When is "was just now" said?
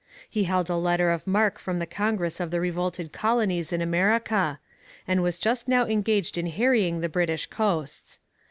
5.21-5.85